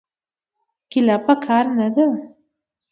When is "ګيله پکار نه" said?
0.91-1.87